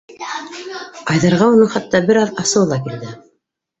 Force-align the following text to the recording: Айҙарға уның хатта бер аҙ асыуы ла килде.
Айҙарға 1.15 1.51
уның 1.57 1.71
хатта 1.75 2.03
бер 2.11 2.21
аҙ 2.25 2.33
асыуы 2.45 2.67
ла 2.73 2.81
килде. 2.89 3.13